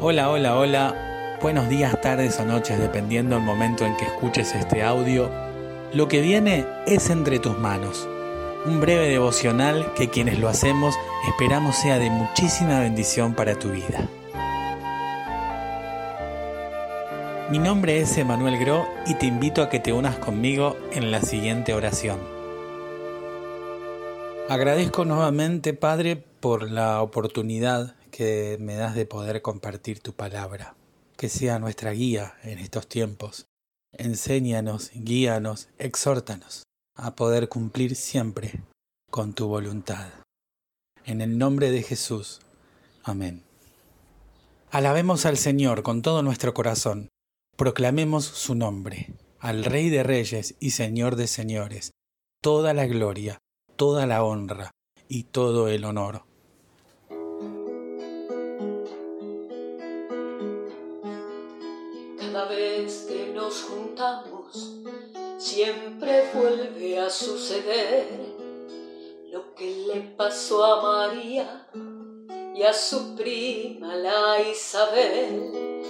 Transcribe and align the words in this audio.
Hola, 0.00 0.30
hola, 0.30 0.56
hola. 0.56 1.38
Buenos 1.42 1.68
días, 1.68 2.00
tardes 2.00 2.38
o 2.38 2.44
noches, 2.44 2.78
dependiendo 2.78 3.34
del 3.34 3.44
momento 3.44 3.84
en 3.84 3.96
que 3.96 4.04
escuches 4.04 4.54
este 4.54 4.80
audio. 4.80 5.28
Lo 5.92 6.06
que 6.06 6.20
viene 6.20 6.64
es 6.86 7.10
entre 7.10 7.40
tus 7.40 7.58
manos. 7.58 8.08
Un 8.64 8.80
breve 8.80 9.08
devocional 9.08 9.92
que 9.94 10.08
quienes 10.08 10.38
lo 10.38 10.48
hacemos 10.48 10.94
esperamos 11.26 11.74
sea 11.74 11.98
de 11.98 12.10
muchísima 12.10 12.78
bendición 12.78 13.34
para 13.34 13.58
tu 13.58 13.70
vida. 13.70 14.08
Mi 17.50 17.58
nombre 17.58 18.00
es 18.00 18.16
Emanuel 18.18 18.56
Gro 18.56 18.86
y 19.04 19.14
te 19.14 19.26
invito 19.26 19.62
a 19.62 19.68
que 19.68 19.80
te 19.80 19.92
unas 19.92 20.16
conmigo 20.18 20.76
en 20.92 21.10
la 21.10 21.22
siguiente 21.22 21.74
oración. 21.74 22.20
Agradezco 24.48 25.04
nuevamente, 25.04 25.74
Padre, 25.74 26.22
por 26.38 26.70
la 26.70 27.02
oportunidad 27.02 27.96
que 28.08 28.56
me 28.60 28.74
das 28.74 28.94
de 28.94 29.06
poder 29.06 29.42
compartir 29.42 30.00
tu 30.00 30.12
palabra, 30.12 30.74
que 31.16 31.28
sea 31.28 31.58
nuestra 31.58 31.92
guía 31.92 32.34
en 32.42 32.58
estos 32.58 32.88
tiempos. 32.88 33.46
Enséñanos, 33.92 34.90
guíanos, 34.94 35.68
exhórtanos 35.78 36.64
a 36.94 37.14
poder 37.14 37.48
cumplir 37.48 37.96
siempre 37.96 38.60
con 39.10 39.32
tu 39.32 39.46
voluntad. 39.48 40.08
En 41.04 41.20
el 41.20 41.38
nombre 41.38 41.70
de 41.70 41.82
Jesús. 41.82 42.40
Amén. 43.02 43.42
Alabemos 44.70 45.24
al 45.24 45.38
Señor 45.38 45.82
con 45.82 46.02
todo 46.02 46.22
nuestro 46.22 46.52
corazón. 46.52 47.08
Proclamemos 47.56 48.24
su 48.24 48.54
nombre, 48.54 49.14
al 49.38 49.64
Rey 49.64 49.88
de 49.88 50.02
Reyes 50.02 50.56
y 50.60 50.70
Señor 50.72 51.16
de 51.16 51.26
Señores, 51.26 51.92
toda 52.42 52.74
la 52.74 52.86
gloria, 52.86 53.38
toda 53.76 54.06
la 54.06 54.22
honra 54.22 54.70
y 55.08 55.24
todo 55.24 55.68
el 55.68 55.84
honor 55.84 56.27
nos 63.48 63.62
juntamos, 63.62 64.74
siempre 65.38 66.30
vuelve 66.34 66.98
a 66.98 67.08
suceder 67.08 68.06
lo 69.32 69.54
que 69.54 69.86
le 69.86 70.00
pasó 70.18 70.62
a 70.62 70.82
María 70.82 71.66
y 72.54 72.62
a 72.62 72.74
su 72.74 73.16
prima 73.16 73.96
la 73.96 74.42
Isabel. 74.42 75.80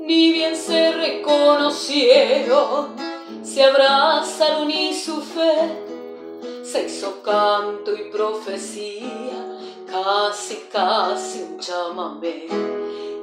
Ni 0.00 0.32
bien 0.32 0.56
se 0.56 0.90
reconocieron, 0.90 2.96
se 3.44 3.62
abrazaron 3.62 4.68
y 4.68 4.92
su 4.92 5.22
fe 5.22 5.84
se 6.64 6.86
hizo 6.86 7.22
canto 7.22 7.94
y 7.94 8.10
profecía, 8.10 9.60
casi, 9.86 10.56
casi 10.72 11.42
un 11.42 11.60
chamamé 11.60 12.48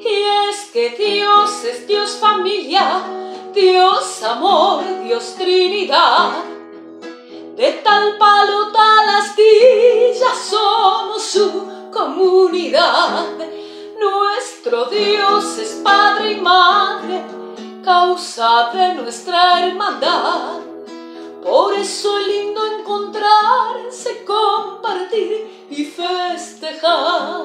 y 0.06 0.50
es 0.50 0.70
que 0.72 0.90
Dios 0.90 1.64
es 1.64 1.88
Dios 1.88 2.18
familia, 2.18 3.33
Dios 3.54 4.24
amor, 4.24 4.84
Dios 5.04 5.36
Trinidad. 5.38 6.32
De 7.56 7.72
tal 7.84 8.18
palo, 8.18 8.72
tal 8.72 9.10
astilla 9.10 10.34
somos 10.34 11.22
su 11.22 11.90
comunidad. 11.92 13.28
Nuestro 14.00 14.86
Dios 14.86 15.60
es 15.60 15.82
Padre 15.84 16.32
y 16.32 16.42
Madre, 16.42 17.24
causa 17.84 18.72
de 18.74 18.96
nuestra 18.96 19.68
hermandad. 19.68 20.60
Por 21.44 21.76
eso 21.76 22.18
es 22.18 22.28
lindo 22.28 22.62
encontrarse, 22.80 24.26
compartir 24.26 25.68
y 25.70 25.86
festejar. 25.86 27.44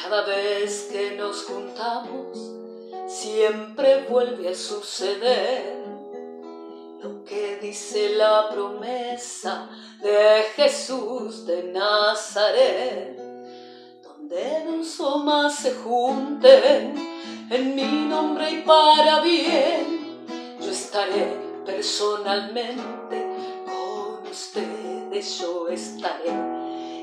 Cada 0.00 0.24
vez 0.26 0.88
que 0.92 1.16
nos 1.16 1.42
juntamos, 1.44 2.67
siempre 3.08 4.06
vuelve 4.08 4.50
a 4.50 4.54
suceder 4.54 5.82
lo 7.02 7.24
que 7.24 7.56
dice 7.56 8.10
la 8.10 8.50
promesa 8.50 9.68
de 10.02 10.44
Jesús 10.54 11.46
de 11.46 11.64
Nazaret. 11.72 13.16
Donde 14.02 14.64
dos 14.66 15.00
o 15.00 15.18
más 15.18 15.54
se 15.56 15.74
junten 15.74 16.94
en 17.50 17.74
mi 17.74 18.06
nombre 18.08 18.50
y 18.50 18.62
para 18.62 19.20
bien, 19.20 20.26
yo 20.60 20.70
estaré 20.70 21.34
personalmente 21.64 23.26
con 23.64 24.30
ustedes, 24.30 25.38
yo 25.38 25.68
estaré 25.68 26.58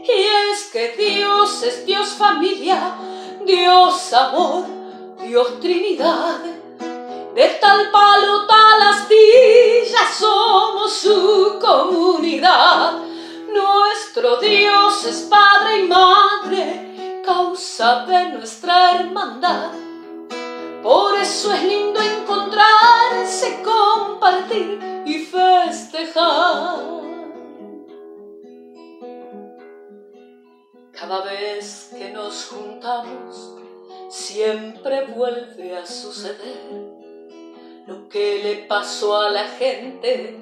y 0.08 0.52
es 0.52 0.66
que 0.72 0.90
Dios 0.90 1.64
es 1.64 1.86
Dios 1.86 2.10
familia, 2.10 2.96
Dios 3.44 4.14
amor, 4.14 4.85
Dios 5.28 5.60
Trinidad. 5.60 6.40
De 7.34 7.48
tal 7.60 7.92
palo, 7.92 8.46
tal 8.46 8.82
astilla 8.82 10.08
somos 10.18 10.94
su 10.94 11.60
comunidad. 11.60 13.00
Nuestro 13.52 14.38
Dios 14.38 15.06
es 15.06 15.22
Padre 15.24 15.80
y 15.80 15.88
Madre, 15.88 17.22
causa 17.26 18.06
de 18.06 18.30
nuestra 18.30 19.00
hermandad. 19.00 19.72
Por 20.84 21.16
eso 21.16 21.52
es 21.54 21.64
lindo 21.64 22.00
encontrarse, 22.00 23.64
compartir 23.64 25.04
y 25.06 25.26
festejar. 25.26 26.80
Cada 30.92 31.22
vez 31.24 31.92
que 31.98 32.12
nos 32.12 32.46
juntamos, 32.46 33.65
siempre 34.10 35.06
vuelve 35.06 35.76
a 35.76 35.86
suceder 35.86 36.96
lo 37.88 38.10
que 38.10 38.42
le 38.44 38.56
pasó 38.68 39.18
a 39.18 39.30
la 39.30 39.48
gente 39.48 40.40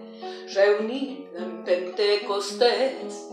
reunida 0.53 1.40
en 1.40 1.63
Pentecostés, 1.63 3.29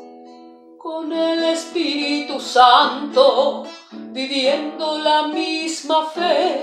con 0.78 1.12
el 1.12 1.44
Espíritu 1.44 2.40
Santo, 2.40 3.64
viviendo 3.92 4.98
la 4.98 5.28
misma 5.28 6.06
fe, 6.06 6.62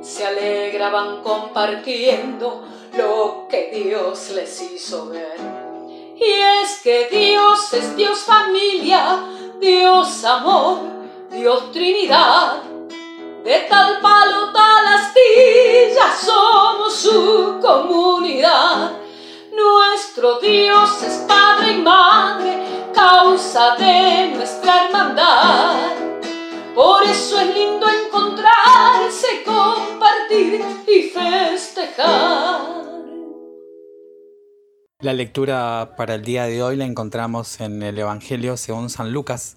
se 0.00 0.26
alegraban 0.26 1.22
compartiendo 1.22 2.64
lo 2.96 3.46
que 3.48 3.70
Dios 3.72 4.30
les 4.30 4.62
hizo 4.62 5.08
ver. 5.08 5.36
Y 6.16 6.24
es 6.62 6.80
que 6.82 7.08
Dios 7.10 7.72
es 7.72 7.96
Dios 7.96 8.20
familia, 8.20 9.24
Dios 9.58 10.24
amor, 10.24 10.78
Dios 11.30 11.72
Trinidad, 11.72 12.61
de 13.44 13.66
tal 13.68 14.00
palo, 14.00 14.52
tal 14.52 14.86
astilla 14.86 16.14
somos 16.14 16.94
su 16.94 17.58
comunidad. 17.60 18.92
Nuestro 19.52 20.38
Dios 20.38 21.02
es 21.02 21.24
Padre 21.26 21.72
y 21.72 21.82
Madre, 21.82 22.90
causa 22.94 23.76
de 23.76 24.32
nuestra 24.34 24.86
hermandad. 24.86 25.92
Por 26.74 27.02
eso 27.02 27.40
es 27.40 27.54
lindo 27.54 27.86
encontrarse, 27.88 29.42
compartir 29.44 30.64
y 30.86 31.02
festejar. 31.10 32.72
La 35.00 35.12
lectura 35.12 35.94
para 35.96 36.14
el 36.14 36.22
día 36.22 36.44
de 36.44 36.62
hoy 36.62 36.76
la 36.76 36.84
encontramos 36.84 37.60
en 37.60 37.82
el 37.82 37.98
Evangelio 37.98 38.56
según 38.56 38.88
San 38.88 39.12
Lucas, 39.12 39.56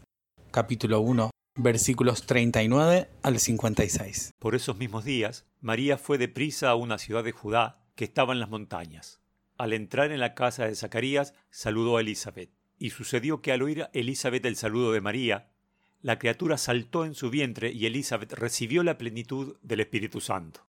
capítulo 0.50 1.02
1, 1.02 1.30
versículos 1.56 2.26
39 2.26 3.10
al 3.24 3.40
56. 3.40 4.34
Por 4.40 4.56
esos 4.56 4.78
mismos 4.78 5.06
días, 5.06 5.46
María 5.62 5.98
fue 5.98 6.18
deprisa 6.18 6.70
a 6.70 6.76
una 6.76 6.98
ciudad 6.98 7.24
de 7.24 7.32
Judá 7.32 7.82
que 7.96 8.04
estaba 8.04 8.34
en 8.34 8.40
las 8.40 8.50
montañas. 8.50 9.22
Al 9.58 9.72
entrar 9.72 10.12
en 10.12 10.20
la 10.20 10.36
casa 10.36 10.66
de 10.66 10.76
Zacarías, 10.76 11.34
saludó 11.50 11.96
a 11.98 12.02
Elizabeth. 12.02 12.52
Y 12.78 12.90
sucedió 12.90 13.42
que 13.42 13.54
al 13.54 13.62
oír 13.62 13.88
Elizabeth 13.94 14.46
el 14.46 14.58
saludo 14.58 14.92
de 14.92 15.00
María, 15.00 15.48
la 16.02 16.20
criatura 16.20 16.58
saltó 16.58 17.06
en 17.06 17.16
su 17.16 17.30
vientre 17.30 17.72
y 17.72 17.86
Elizabeth 17.86 18.34
recibió 18.34 18.84
la 18.84 18.98
plenitud 18.98 19.56
del 19.62 19.80
Espíritu 19.80 20.20
Santo. 20.20 20.68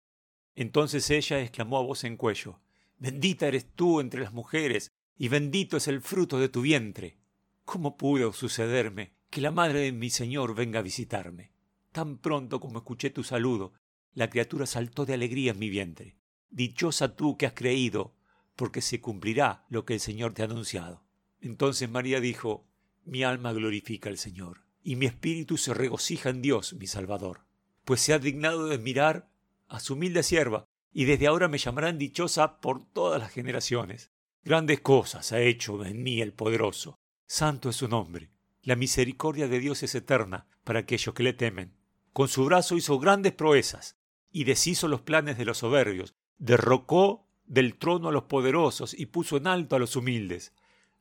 Entonces 0.55 1.09
ella 1.09 1.41
exclamó 1.41 1.79
a 1.79 1.83
voz 1.83 2.05
en 2.05 2.19
cuello, 2.19 2.61
Bendita 2.99 3.49
eres 3.49 3.67
tú 3.75 4.01
entre 4.01 4.21
las 4.21 4.35
mujeres, 4.35 4.93
y 5.17 5.29
bendito 5.29 5.79
es 5.79 5.89
el 5.89 6.03
fruto 6.03 6.39
de 6.39 6.51
tu 6.51 6.61
vientre. 6.61 7.17
¿Cómo 7.65 7.97
pudo 7.97 8.33
sucederme 8.35 9.14
que 9.35 9.41
la 9.41 9.51
madre 9.51 9.81
de 9.81 9.91
mi 9.91 10.11
Señor 10.11 10.55
venga 10.55 10.79
a 10.79 10.83
visitarme? 10.83 11.51
Tan 11.91 12.19
pronto 12.19 12.61
como 12.61 12.79
escuché 12.79 13.11
tu 13.11 13.25
saludo, 13.25 13.73
la 14.13 14.31
criatura 14.31 14.65
saltó 14.65 15.07
de 15.07 15.15
alegría 15.15 15.51
en 15.51 15.59
mi 15.59 15.71
vientre. 15.71 16.15
Dichosa 16.51 17.17
tú 17.17 17.37
que 17.37 17.47
has 17.47 17.53
creído, 17.53 18.15
porque 18.55 18.81
se 18.81 19.01
cumplirá 19.01 19.65
lo 19.69 19.85
que 19.85 19.95
el 19.95 19.99
Señor 19.99 20.35
te 20.35 20.43
ha 20.43 20.45
anunciado. 20.45 21.03
Entonces 21.41 21.91
María 21.91 22.21
dijo, 22.21 22.65
Mi 23.05 23.25
alma 23.25 23.53
glorifica 23.53 24.09
al 24.09 24.19
Señor, 24.19 24.61
y 24.85 24.95
mi 24.95 25.07
espíritu 25.07 25.57
se 25.57 25.75
regocija 25.75 26.31
en 26.31 26.41
Dios, 26.41 26.75
mi 26.75 26.87
Salvador, 26.87 27.41
pues 27.85 28.03
se 28.03 28.13
ha 28.13 28.21
dignado 28.21 28.67
de 28.67 28.79
mirar 28.79 29.29
a 29.67 29.81
su 29.81 29.95
humilde 29.95 30.23
sierva, 30.23 30.65
y 30.93 31.07
desde 31.07 31.27
ahora 31.27 31.49
me 31.49 31.59
llamarán 31.59 31.99
dichosa 31.99 32.61
por 32.61 32.87
todas 32.87 33.21
las 33.21 33.33
generaciones. 33.33 34.13
Grandes 34.45 34.81
cosas 34.81 35.33
ha 35.33 35.41
hecho 35.41 35.85
en 35.85 36.05
mí 36.05 36.21
el 36.21 36.33
poderoso. 36.33 36.95
Santo 37.27 37.71
es 37.71 37.75
su 37.75 37.89
nombre. 37.89 38.34
La 38.65 38.77
misericordia 38.77 39.47
de 39.47 39.61
Dios 39.61 39.83
es 39.83 39.95
eterna 39.95 40.47
para 40.65 40.81
aquellos 40.81 41.15
que 41.15 41.23
le 41.23 41.35
temen. 41.35 41.75
Con 42.15 42.29
su 42.29 42.47
brazo 42.47 42.77
hizo 42.77 42.99
grandes 42.99 43.35
proezas 43.35 43.99
y 44.33 44.45
deshizo 44.45 44.89
los 44.89 45.03
planes 45.03 45.37
de 45.37 45.45
los 45.45 45.59
soberbios, 45.59 46.15
derrocó 46.39 47.29
del 47.45 47.77
trono 47.77 48.09
a 48.09 48.13
los 48.13 48.25
poderosos 48.25 48.95
y 48.99 49.05
puso 49.05 49.37
en 49.37 49.49
alto 49.49 49.77
a 49.77 49.79
los 49.79 49.97
humildes. 49.97 50.55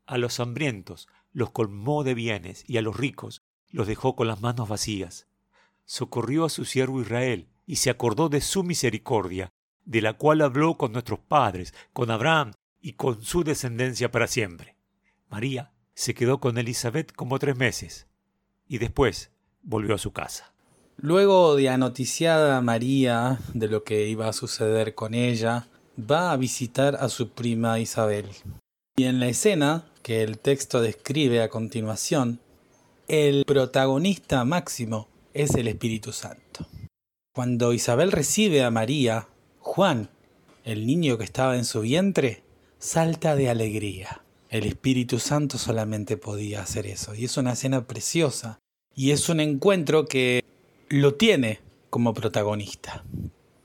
A 0.06 0.18
los 0.18 0.42
hambrientos 0.42 1.08
los 1.32 1.52
colmó 1.52 2.04
de 2.04 2.14
bienes 2.14 2.66
y 2.68 2.78
a 2.78 2.82
los 2.82 2.98
ricos 2.98 3.44
los 3.70 3.88
dejó 3.88 4.18
con 4.18 4.28
las 4.28 4.42
manos 4.42 4.68
vacías. 4.68 5.28
Socorrió 5.86 6.44
a 6.44 6.50
su 6.50 6.66
siervo 6.66 7.02
Israel 7.02 7.48
y 7.66 7.78
se 7.78 7.90
acordó 7.90 8.28
de 8.28 8.42
su 8.42 8.64
misericordia, 8.66 9.54
de 9.86 10.02
la 10.02 10.14
cual 10.14 10.42
habló 10.42 10.78
con 10.78 10.92
nuestros 10.92 11.20
padres, 11.20 11.74
con 11.94 12.12
Abraham 12.12 12.52
y 12.82 12.94
con 12.94 13.24
su 13.24 13.46
descendencia 13.46 14.12
para 14.12 14.28
siempre. 14.28 14.76
María 15.30 15.73
se 15.96 16.14
quedó 16.14 16.40
con 16.40 16.58
Elizabeth 16.58 17.12
como 17.14 17.40
tres 17.40 17.56
meses 17.58 18.08
y 18.68 18.78
después 18.78 19.32
volvió 19.62 19.96
a 19.96 20.00
su 20.00 20.12
casa. 20.12 20.54
Luego 20.98 21.56
de 21.56 21.70
anoticiada 21.70 22.62
María 22.62 23.40
de 23.54 23.68
lo 23.68 23.84
que 23.84 24.08
iba 24.08 24.28
a 24.28 24.34
suceder 24.34 24.96
con 24.96 25.14
ella, 25.14 25.68
va 26.00 26.32
a 26.32 26.38
visitar 26.38 26.96
a 26.96 27.10
su 27.10 27.30
prima 27.30 27.80
Isabel. 27.80 28.30
Y 28.96 29.06
en 29.06 29.20
la 29.20 29.28
escena 29.28 29.86
que 30.02 30.24
el 30.24 30.40
texto 30.40 30.82
describe 30.82 31.42
a 31.42 31.50
continuación, 31.50 32.40
el 33.08 33.44
protagonista 33.46 34.46
máximo 34.46 35.08
es 35.34 35.56
el 35.56 35.68
Espíritu 35.68 36.12
Santo. 36.12 36.68
Cuando 37.34 37.74
Isabel 37.74 38.12
recibe 38.12 38.64
a 38.64 38.72
María, 38.72 39.28
Juan, 39.60 40.10
el 40.64 40.86
niño 40.86 41.18
que 41.18 41.24
estaba 41.24 41.58
en 41.58 41.66
su 41.66 41.82
vientre, 41.82 42.44
salta 42.78 43.36
de 43.36 43.50
alegría. 43.50 44.23
El 44.54 44.68
Espíritu 44.68 45.18
Santo 45.18 45.58
solamente 45.58 46.16
podía 46.16 46.62
hacer 46.62 46.86
eso. 46.86 47.16
Y 47.16 47.26
es 47.26 47.38
una 47.38 47.54
escena 47.54 47.88
preciosa. 47.88 48.60
Y 48.94 49.10
es 49.10 49.28
un 49.28 49.40
encuentro 49.40 50.06
que 50.06 50.44
lo 50.90 51.16
tiene 51.16 51.60
como 51.90 52.14
protagonista. 52.14 53.04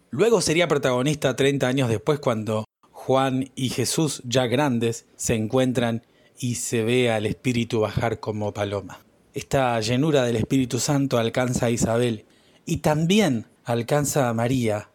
Luego 0.08 0.40
sería 0.40 0.66
protagonista 0.66 1.36
30 1.36 1.68
años 1.68 1.90
después 1.90 2.20
cuando 2.20 2.64
Juan 2.90 3.50
y 3.54 3.68
Jesús, 3.68 4.22
ya 4.24 4.46
grandes, 4.46 5.04
se 5.16 5.34
encuentran 5.34 6.06
y 6.38 6.54
se 6.54 6.82
ve 6.84 7.10
al 7.12 7.26
Espíritu 7.26 7.80
bajar 7.80 8.18
como 8.18 8.54
paloma. 8.54 9.04
Esta 9.34 9.78
llenura 9.80 10.24
del 10.24 10.36
Espíritu 10.36 10.78
Santo 10.78 11.18
alcanza 11.18 11.66
a 11.66 11.70
Isabel 11.70 12.24
y 12.64 12.78
también 12.78 13.44
alcanza 13.64 14.30
a 14.30 14.32
María, 14.32 14.88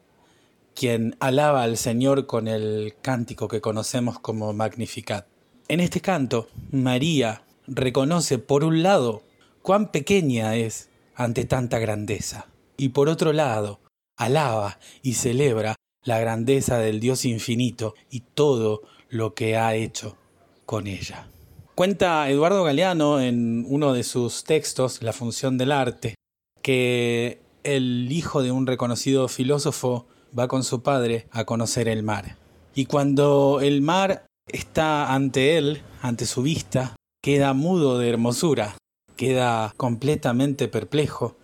quien 0.73 1.15
alaba 1.19 1.61
al 1.61 1.77
Señor 1.77 2.25
con 2.25 2.47
el 2.47 2.95
cántico 3.03 3.47
que 3.47 3.61
conocemos 3.61 4.17
como 4.17 4.53
Magnificat. 4.53 5.27
En 5.69 5.79
este 5.79 6.01
canto, 6.01 6.49
María 6.71 7.43
reconoce 7.67 8.37
por 8.37 8.65
un 8.65 8.83
lado 8.83 9.23
cuán 9.61 9.91
pequeña 9.91 10.55
es 10.55 10.89
ante 11.15 11.45
tanta 11.45 11.79
grandeza 11.79 12.47
y 12.75 12.89
por 12.89 13.07
otro 13.07 13.31
lado, 13.31 13.79
alaba 14.17 14.79
y 15.01 15.13
celebra 15.13 15.75
la 16.03 16.19
grandeza 16.19 16.79
del 16.79 16.99
Dios 16.99 17.23
infinito 17.23 17.95
y 18.09 18.21
todo 18.21 18.81
lo 19.09 19.33
que 19.33 19.55
ha 19.55 19.73
hecho 19.75 20.17
con 20.65 20.87
ella. 20.87 21.27
Cuenta 21.75 22.29
Eduardo 22.29 22.63
Galeano 22.63 23.21
en 23.21 23.65
uno 23.67 23.93
de 23.93 24.03
sus 24.03 24.43
textos, 24.43 25.01
La 25.01 25.13
función 25.13 25.57
del 25.57 25.71
arte, 25.71 26.15
que 26.61 27.41
el 27.63 28.11
hijo 28.11 28.43
de 28.43 28.51
un 28.51 28.67
reconocido 28.67 29.29
filósofo 29.29 30.07
va 30.37 30.49
con 30.49 30.63
su 30.63 30.83
padre 30.83 31.27
a 31.31 31.45
conocer 31.45 31.87
el 31.87 32.03
mar. 32.03 32.37
Y 32.75 32.85
cuando 32.85 33.59
el 33.61 33.81
mar 33.81 34.25
está 34.47 35.13
ante 35.13 35.57
él, 35.57 35.81
ante 36.01 36.25
su 36.25 36.41
vista, 36.41 36.95
queda 37.21 37.53
mudo 37.53 37.97
de 37.97 38.09
hermosura, 38.09 38.75
queda 39.15 39.73
completamente 39.77 40.67
perplejo 40.67 41.37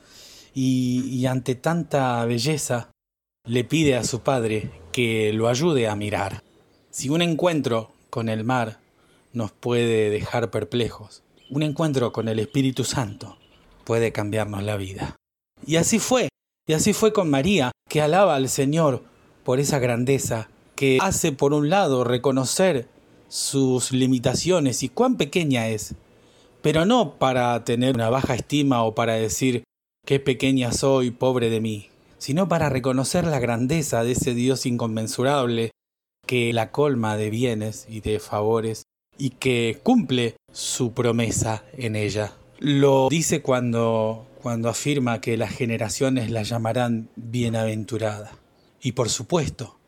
y, 0.54 1.25
ante 1.25 1.56
tanta 1.56 2.25
belleza 2.25 2.92
le 3.48 3.63
pide 3.63 3.96
a 3.96 4.04
su 4.04 4.22
padre 4.22 4.72
que 4.92 5.31
lo 5.34 5.48
ayude 5.48 5.88
a 5.88 5.96
mirar. 5.96 6.44
Si 6.92 7.10
un 7.10 7.22
encuentro 7.22 7.94
con 8.10 8.28
el 8.30 8.44
mar 8.44 8.80
nos 9.31 9.52
puede 9.52 10.10
dejar 10.10 10.52
perplejos, 10.52 11.24
un 11.50 11.63
encuentro 11.63 12.12
con 12.12 12.28
el 12.28 12.40
Espíritu 12.40 12.84
Santo 12.84 13.38
puede 13.86 14.12
cambiarnos 14.12 14.63
la 14.63 14.75
vida. 14.75 15.16
Y 15.66 15.78
así 15.78 16.00
fue, 16.00 16.30
y 16.68 16.74
así 16.74 16.94
fue 16.94 17.13
con 17.13 17.30
María, 17.30 17.72
que 17.88 18.02
alaba 18.02 18.36
al 18.36 18.50
Señor 18.50 19.04
por 19.44 19.60
esa 19.60 19.80
grandeza, 19.80 20.50
que 20.80 20.98
hace 21.02 21.34
por 21.34 21.52
un 21.52 21.70
lado 21.70 22.06
reconocer 22.06 22.88
sus 23.28 23.92
limitaciones 23.92 24.81
y 24.81 24.88
cuán 24.88 25.18
pequeña 25.18 25.68
es, 25.68 25.94
pero 26.62 26.86
no 26.86 27.16
para 27.16 27.66
tener 27.66 27.96
una 27.96 28.10
baja 28.10 28.34
estima 28.34 28.86
o 28.86 28.96
para 28.96 29.16
decir 29.16 29.66
qué 30.06 30.22
pequeña 30.22 30.72
soy, 30.72 31.12
pobre 31.12 31.50
de 31.50 31.60
mí, 31.60 31.90
sino 32.18 32.48
para 32.48 32.70
reconocer 32.70 33.26
la 33.26 33.42
grandeza 33.42 34.06
de 34.06 34.14
ese 34.14 34.34
Dios 34.34 34.66
inconmensurable 34.66 35.72
que 36.26 36.54
la 36.54 36.72
colma 36.72 37.18
de 37.18 37.30
bienes 37.30 37.86
y 37.90 38.00
de 38.00 38.22
favores 38.22 38.84
y 39.18 39.31
que 39.31 39.81
cumple 39.84 40.38
su 40.54 40.94
promesa 40.94 41.66
en 41.74 41.98
ella. 41.98 42.31
Lo 42.58 43.10
dice 43.10 43.42
cuando, 43.42 44.28
cuando 44.42 44.70
afirma 44.70 45.20
que 45.20 45.36
las 45.36 45.52
generaciones 45.52 46.31
la 46.31 46.44
llamarán 46.44 47.10
bienaventurada. 47.18 48.31
Y 48.81 48.94
por 48.94 49.10
supuesto, 49.10 49.79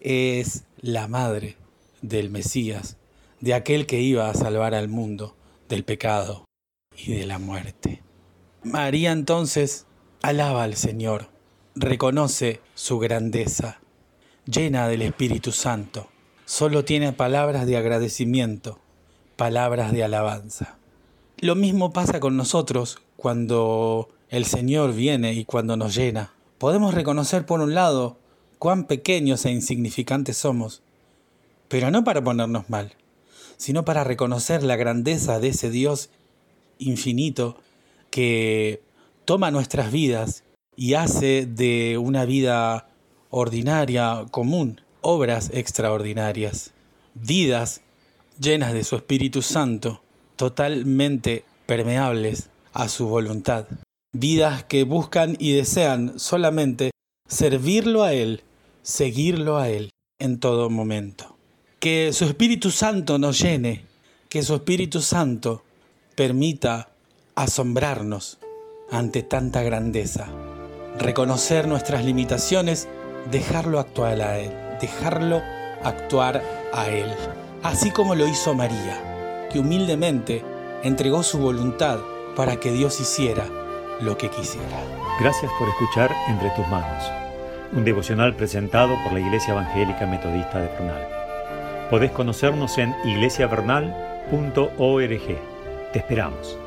es 0.00 0.64
la 0.80 1.08
madre 1.08 1.56
del 2.02 2.30
Mesías, 2.30 2.96
de 3.40 3.54
aquel 3.54 3.86
que 3.86 4.00
iba 4.00 4.28
a 4.28 4.34
salvar 4.34 4.74
al 4.74 4.88
mundo 4.88 5.36
del 5.68 5.84
pecado 5.84 6.44
y 6.96 7.12
de 7.12 7.26
la 7.26 7.38
muerte. 7.38 8.02
María 8.62 9.12
entonces 9.12 9.86
alaba 10.22 10.64
al 10.64 10.74
Señor, 10.74 11.28
reconoce 11.74 12.60
su 12.74 12.98
grandeza, 12.98 13.80
llena 14.46 14.88
del 14.88 15.02
Espíritu 15.02 15.52
Santo. 15.52 16.08
Solo 16.44 16.84
tiene 16.84 17.12
palabras 17.12 17.66
de 17.66 17.76
agradecimiento, 17.76 18.78
palabras 19.36 19.92
de 19.92 20.02
alabanza. 20.02 20.78
Lo 21.38 21.54
mismo 21.54 21.92
pasa 21.92 22.20
con 22.20 22.36
nosotros 22.36 22.98
cuando 23.16 24.08
el 24.28 24.44
Señor 24.44 24.94
viene 24.94 25.34
y 25.34 25.44
cuando 25.44 25.76
nos 25.76 25.94
llena. 25.94 26.32
Podemos 26.58 26.94
reconocer 26.94 27.46
por 27.46 27.60
un 27.60 27.74
lado 27.74 28.18
cuán 28.58 28.84
pequeños 28.84 29.44
e 29.44 29.50
insignificantes 29.50 30.36
somos, 30.36 30.82
pero 31.68 31.90
no 31.90 32.04
para 32.04 32.22
ponernos 32.22 32.68
mal, 32.68 32.94
sino 33.56 33.84
para 33.84 34.04
reconocer 34.04 34.62
la 34.62 34.76
grandeza 34.76 35.40
de 35.40 35.48
ese 35.48 35.70
Dios 35.70 36.10
infinito 36.78 37.56
que 38.10 38.82
toma 39.24 39.50
nuestras 39.50 39.92
vidas 39.92 40.44
y 40.76 40.94
hace 40.94 41.46
de 41.46 41.98
una 41.98 42.24
vida 42.24 42.88
ordinaria, 43.30 44.26
común, 44.30 44.80
obras 45.00 45.50
extraordinarias, 45.52 46.72
vidas 47.14 47.82
llenas 48.40 48.72
de 48.72 48.84
su 48.84 48.96
Espíritu 48.96 49.42
Santo, 49.42 50.00
totalmente 50.36 51.44
permeables 51.66 52.50
a 52.72 52.88
su 52.88 53.08
voluntad, 53.08 53.66
vidas 54.12 54.64
que 54.64 54.84
buscan 54.84 55.36
y 55.38 55.52
desean 55.52 56.18
solamente 56.18 56.90
servirlo 57.28 58.04
a 58.04 58.12
Él, 58.12 58.42
seguirlo 58.88 59.58
a 59.58 59.68
Él 59.68 59.90
en 60.18 60.40
todo 60.40 60.70
momento. 60.70 61.36
Que 61.78 62.12
su 62.12 62.24
Espíritu 62.24 62.70
Santo 62.70 63.18
nos 63.18 63.38
llene, 63.38 63.84
que 64.30 64.42
su 64.42 64.54
Espíritu 64.54 65.02
Santo 65.02 65.62
permita 66.16 66.88
asombrarnos 67.34 68.38
ante 68.90 69.22
tanta 69.22 69.62
grandeza, 69.62 70.26
reconocer 70.98 71.68
nuestras 71.68 72.04
limitaciones, 72.04 72.88
dejarlo 73.30 73.78
actuar 73.78 74.20
a 74.22 74.38
Él, 74.38 74.52
dejarlo 74.80 75.42
actuar 75.84 76.42
a 76.72 76.88
Él, 76.88 77.12
así 77.62 77.90
como 77.90 78.14
lo 78.14 78.26
hizo 78.26 78.54
María, 78.54 79.48
que 79.52 79.58
humildemente 79.60 80.42
entregó 80.82 81.22
su 81.22 81.38
voluntad 81.38 82.00
para 82.34 82.58
que 82.58 82.72
Dios 82.72 82.98
hiciera 83.00 83.46
lo 84.00 84.16
que 84.16 84.30
quisiera. 84.30 84.82
Gracias 85.20 85.52
por 85.58 85.68
escuchar 85.68 86.10
Entre 86.28 86.50
tus 86.50 86.66
manos, 86.68 87.27
un 87.72 87.84
devocional 87.84 88.34
presentado 88.34 88.96
por 89.04 89.12
la 89.12 89.20
Iglesia 89.20 89.52
Evangélica 89.52 90.06
Metodista 90.06 90.60
de 90.60 90.68
Prunal. 90.68 91.06
Podés 91.90 92.10
conocernos 92.10 92.78
en 92.78 92.94
iglesiavernal.org. 93.04 95.38
Te 95.92 95.98
esperamos. 95.98 96.58